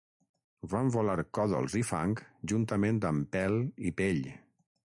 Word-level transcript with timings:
Van 0.69 0.87
volar 0.95 1.17
còdols 1.37 1.75
i 1.81 1.83
fang 1.89 2.15
juntament 2.53 3.03
amb 3.11 3.31
pèl 3.37 3.61
i 3.91 3.93
pell. 4.01 4.27